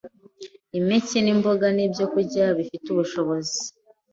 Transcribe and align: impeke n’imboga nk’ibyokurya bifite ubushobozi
impeke 0.77 1.17
n’imboga 1.21 1.65
nk’ibyokurya 1.75 2.45
bifite 2.57 2.85
ubushobozi 2.89 3.59